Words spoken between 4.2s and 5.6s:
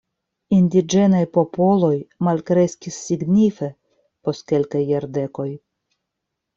post kelkaj jardekoj.